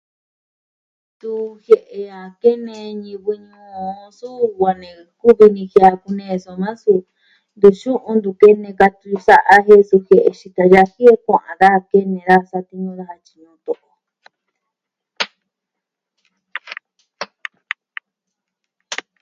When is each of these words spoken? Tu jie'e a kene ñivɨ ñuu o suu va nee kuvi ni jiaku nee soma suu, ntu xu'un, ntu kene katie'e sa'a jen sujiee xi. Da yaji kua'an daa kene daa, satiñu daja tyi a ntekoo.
Tu 1.19 1.31
jie'e 1.63 2.03
a 2.21 2.21
kene 2.41 2.75
ñivɨ 3.03 3.31
ñuu 3.47 3.75
o 4.05 4.07
suu 4.17 4.41
va 4.59 4.69
nee 4.81 4.97
kuvi 5.19 5.45
ni 5.55 5.63
jiaku 5.71 6.09
nee 6.19 6.35
soma 6.43 6.69
suu, 6.81 6.99
ntu 7.55 7.67
xu'un, 7.79 8.01
ntu 8.17 8.29
kene 8.41 8.69
katie'e 8.79 9.17
sa'a 9.27 9.55
jen 9.65 9.81
sujiee 9.89 10.29
xi. 10.37 10.47
Da 10.55 10.63
yaji 10.73 11.03
kua'an 11.25 11.57
daa 11.61 11.79
kene 11.89 12.19
daa, 12.29 12.47
satiñu 12.51 12.91
daja 12.99 13.17
tyi 13.25 13.39
a 13.49 13.51
ntekoo. 13.57 13.95